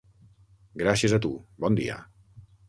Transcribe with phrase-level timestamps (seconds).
[0.83, 1.31] Gràcies a tu,
[1.65, 1.99] bon dia.